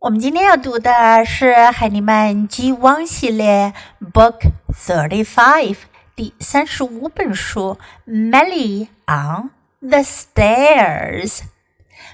[0.00, 3.74] 我们今天要读的是海尼曼 G 汪系列
[4.12, 5.76] Book Thirty Five
[6.14, 7.76] 第三十五本书
[8.08, 9.50] 《Melly on
[9.80, 11.38] the Stairs》。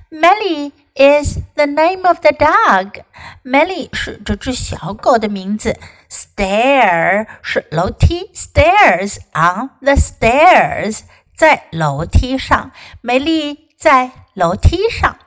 [0.09, 3.03] Melly is the name of the dog.
[3.45, 5.79] Melly 是这只小狗的名字。
[6.09, 11.01] Stair 是楼梯，Stairs on the stairs
[11.37, 12.71] 在楼梯上。
[13.03, 15.19] 美丽在楼梯上。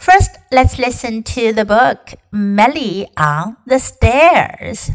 [0.00, 4.92] First, let's listen to the book Meli on the Stairs.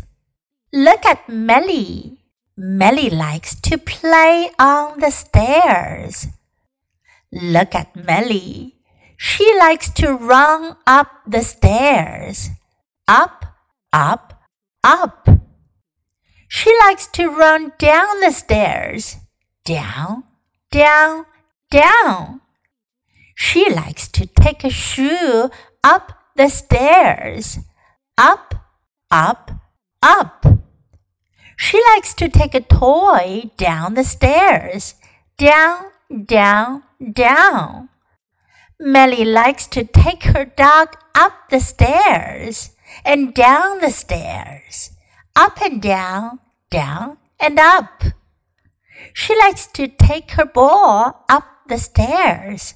[0.74, 2.18] Look at Meli.
[2.58, 6.26] Meli likes to play on the stairs.
[7.32, 8.78] Look at Meli.
[9.16, 12.50] She likes to run up the stairs.
[13.08, 13.46] Up,
[13.94, 14.42] up,
[14.84, 15.30] up.
[16.48, 19.18] She likes to run down the stairs.
[19.66, 20.24] Down,
[20.72, 21.28] down,
[21.70, 22.35] down.
[23.36, 25.50] She likes to take a shoe
[25.84, 27.60] up the stairs.
[28.18, 28.56] Up,
[29.12, 29.52] up,
[30.02, 30.46] up.
[31.58, 34.96] She likes to take a toy down the stairs.
[35.38, 35.92] Down,
[36.26, 37.90] down, down.
[38.80, 42.72] Meli likes to take her dog up the stairs
[43.04, 44.92] and down the stairs.
[45.36, 48.04] Up and down, down and up.
[49.14, 52.76] She likes to take her ball up the stairs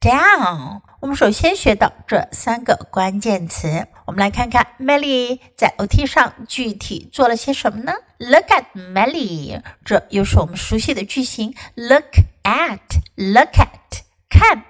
[0.00, 0.80] down。
[1.00, 3.86] 我们首先学到这三个关键词。
[4.06, 11.54] 我们来看看 Melly 在楼梯上具体做了些什么呢？Look at Melly，这又是我们熟悉的句型。
[11.74, 14.64] Look at，look at，看。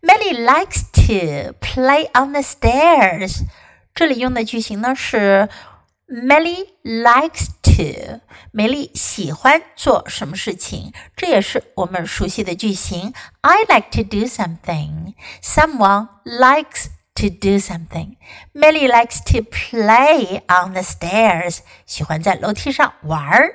[0.00, 3.42] Melly likes to play on the stairs。
[3.94, 5.48] 这里用的句型呢是
[6.08, 7.46] Melly likes
[7.76, 8.20] to。
[8.50, 13.12] 梅丽喜欢做什么事情，这也是我们熟悉的句型。
[13.40, 15.14] I like to do something.
[15.42, 18.16] Someone likes to do something.
[18.52, 21.60] Meli likes to play on the stairs.
[21.86, 23.54] 喜欢在楼梯上玩儿。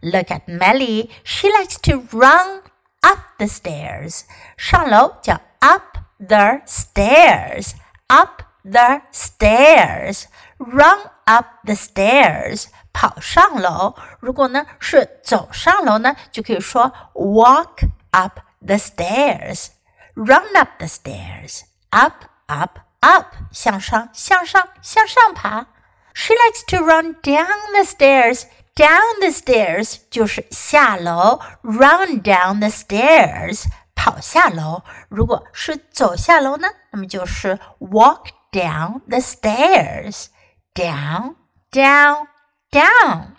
[0.00, 1.10] Look at Meli.
[1.24, 2.62] She likes to run
[3.00, 4.22] up the stairs.
[4.56, 7.72] 上楼叫 up the stairs.
[8.06, 10.25] Up the stairs.
[10.57, 12.67] Run up the stairs.
[12.93, 13.95] 跑上楼。
[14.19, 19.69] 如果呢是走上楼呢，就可以说 walk up the stairs.
[20.15, 21.61] Run up the stairs.
[21.89, 25.65] Up, up, up 向上向上向上爬。
[26.13, 28.43] She likes to run down the stairs.
[28.75, 34.83] Down the stairs 就是下楼，run down the stairs 跑下楼。
[35.09, 40.27] 如果是走下楼呢，那么就是 walk down the stairs.
[40.75, 41.35] Down,
[41.71, 42.27] down,
[42.71, 43.35] down.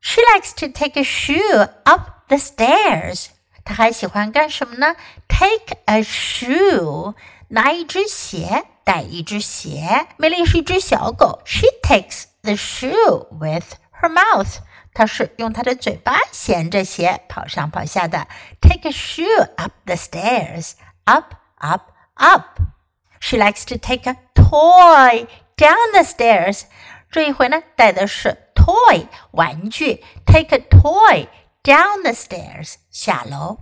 [0.00, 3.28] She likes to take a shoe up the stairs.
[3.64, 4.94] 她还喜欢干什么呢？
[5.28, 7.14] Take a shoe，
[7.48, 10.06] 拿一只鞋，带一只鞋。
[10.16, 14.58] 美丽是一只小狗，She takes the shoe with her mouth。
[14.94, 18.26] 她是用她的嘴巴衔着鞋跑上跑下的。
[18.60, 20.72] Take a shoe up the stairs,
[21.04, 22.60] up, up, up.
[23.20, 24.16] She likes to take a
[24.53, 25.25] toy
[25.57, 26.65] down the stairs。
[27.09, 31.27] 这一回呢，带的是 toy 玩具，take a toy
[31.63, 33.57] down the stairs 下楼。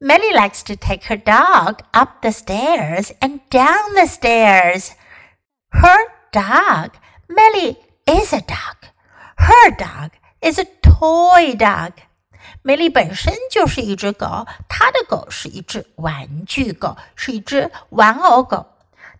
[0.00, 4.92] Meli likes to take her dog up the stairs and down the stairs.
[5.70, 6.92] Her dog,
[7.28, 7.76] Meli
[8.06, 8.88] is a dog.
[9.36, 11.92] Her dog is a toy dog.
[12.62, 18.66] 梅丽本身就是一只狗，她的狗是一只玩具狗，是一只玩偶狗。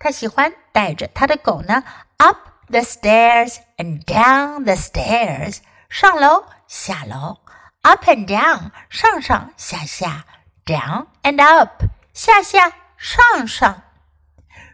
[0.03, 1.83] 她喜欢带着她的狗呢，
[2.17, 7.39] up the stairs and down the stairs，上楼下楼，
[7.81, 10.25] up and down，上上下下，
[10.65, 11.83] down and up，
[12.13, 13.83] 下下上上。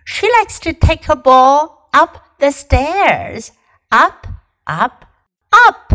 [0.05, 4.27] She likes to take her ball up the stairs，up
[4.65, 5.05] up
[5.49, 5.93] up。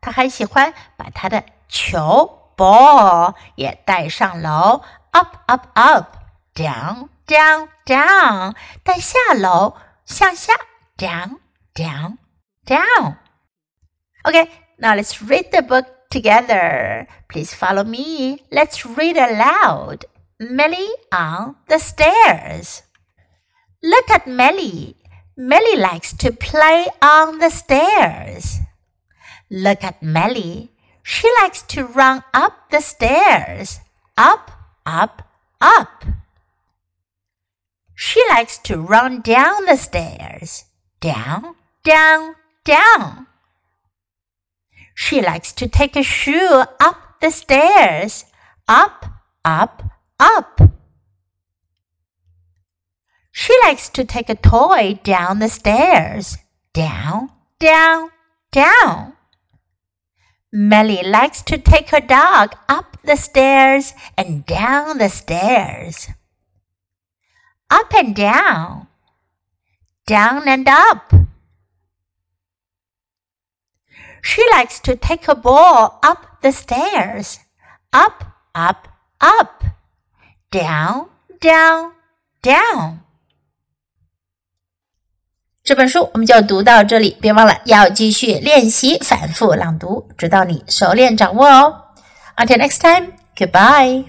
[0.00, 4.82] 她还喜欢把她的球 ball 也带上楼，
[5.12, 10.51] up up up，down down down，带下楼，向下
[10.97, 11.39] down
[11.73, 12.17] down
[12.65, 13.15] down。
[14.25, 17.07] Okay, now let's read the book together.
[17.29, 18.43] Please follow me.
[18.51, 20.03] Let's read aloud.
[20.39, 22.83] Meli on the stairs.
[23.81, 24.97] Look at Meli.
[25.37, 28.59] Meli likes to play on the stairs.
[29.49, 30.71] Look at Meli.
[31.01, 33.79] She likes to run up the stairs.
[34.17, 34.51] Up,
[34.85, 35.23] up,
[35.61, 36.03] up.
[38.03, 40.65] She likes to run down the stairs.
[41.01, 41.53] Down,
[41.83, 42.33] down,
[42.65, 43.27] down.
[44.95, 48.25] She likes to take a shoe up the stairs.
[48.67, 49.05] Up,
[49.45, 49.83] up,
[50.19, 50.61] up.
[53.31, 56.39] She likes to take a toy down the stairs.
[56.73, 58.09] Down, down,
[58.51, 59.13] down.
[60.51, 66.07] Meli likes to take her dog up the stairs and down the stairs
[67.70, 68.86] Up and down.
[70.06, 71.12] Down and up.
[74.22, 77.38] She likes to take a ball up the stairs.
[77.92, 78.24] Up,
[78.54, 78.88] up,
[79.20, 79.64] up.
[80.50, 81.08] Down,
[81.40, 81.92] down,
[82.42, 82.98] down.
[85.64, 91.82] 这本书我们就读到这里，别忘了要继续练习反复朗读，直到你熟练掌握哦。
[92.36, 94.04] Until next time, goodbye.